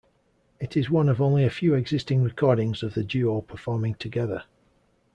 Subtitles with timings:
[0.59, 4.45] It is one of only a few existing recordings of the duo performing together.